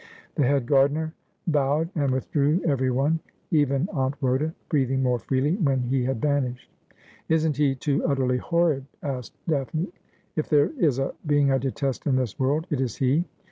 The 0.33 0.47
head 0.47 0.65
gardener 0.65 1.13
bowed 1.45 1.91
and 1.93 2.11
withdrew, 2.11 2.63
everyone— 2.65 3.19
even 3.61 3.87
Aunt 3.93 4.15
Rhoda— 4.19 4.51
breathing 4.69 5.03
more 5.03 5.19
freely 5.19 5.53
when 5.57 5.81
he 5.81 6.05
had 6.05 6.19
vanished.' 6.19 6.71
Isn't 7.29 7.57
he 7.57 7.75
too 7.75 8.03
utterly 8.03 8.37
horrid?' 8.39 8.85
asked 9.03 9.35
Daphne.' 9.47 9.93
If 10.35 10.49
there 10.49 10.71
is 10.79 10.97
a 10.97 11.13
being 11.27 11.51
I 11.51 11.59
detest 11.59 12.07
in 12.07 12.15
this 12.15 12.39
world 12.39 12.65
it 12.71 12.81
is 12.81 12.95
he. 12.95 13.25